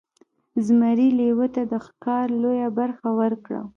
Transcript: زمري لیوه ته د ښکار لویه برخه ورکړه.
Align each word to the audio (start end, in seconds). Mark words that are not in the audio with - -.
زمري 0.65 1.07
لیوه 1.19 1.47
ته 1.55 1.61
د 1.71 1.73
ښکار 1.85 2.27
لویه 2.41 2.67
برخه 2.79 3.09
ورکړه. 3.21 3.61